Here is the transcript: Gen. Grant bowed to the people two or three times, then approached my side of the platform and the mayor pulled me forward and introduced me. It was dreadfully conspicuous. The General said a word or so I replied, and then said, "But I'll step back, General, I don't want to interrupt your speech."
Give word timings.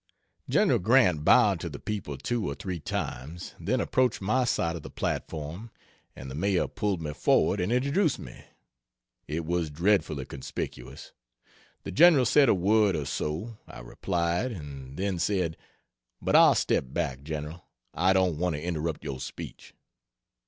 Gen. 0.49 0.75
Grant 0.81 1.23
bowed 1.23 1.59
to 1.59 1.69
the 1.69 1.77
people 1.77 2.17
two 2.17 2.49
or 2.49 2.55
three 2.55 2.79
times, 2.79 3.53
then 3.59 3.79
approached 3.79 4.19
my 4.19 4.45
side 4.45 4.75
of 4.75 4.81
the 4.81 4.89
platform 4.89 5.69
and 6.15 6.27
the 6.27 6.33
mayor 6.33 6.67
pulled 6.67 7.03
me 7.03 7.13
forward 7.13 7.59
and 7.59 7.71
introduced 7.71 8.17
me. 8.17 8.45
It 9.27 9.45
was 9.45 9.69
dreadfully 9.69 10.25
conspicuous. 10.25 11.11
The 11.83 11.91
General 11.91 12.25
said 12.25 12.49
a 12.49 12.55
word 12.55 12.95
or 12.95 13.05
so 13.05 13.59
I 13.67 13.81
replied, 13.81 14.51
and 14.51 14.97
then 14.97 15.19
said, 15.19 15.55
"But 16.19 16.35
I'll 16.35 16.55
step 16.55 16.85
back, 16.87 17.21
General, 17.21 17.63
I 17.93 18.11
don't 18.11 18.39
want 18.39 18.55
to 18.55 18.63
interrupt 18.63 19.03
your 19.03 19.19
speech." 19.19 19.75